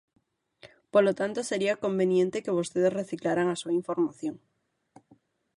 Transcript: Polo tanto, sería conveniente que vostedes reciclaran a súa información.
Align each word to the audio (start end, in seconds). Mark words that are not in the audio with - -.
Polo 0.93 1.11
tanto, 1.19 1.39
sería 1.49 1.81
conveniente 1.85 2.43
que 2.43 2.55
vostedes 2.59 2.95
reciclaran 2.99 3.47
a 3.49 3.59
súa 3.61 3.73
información. 3.81 4.35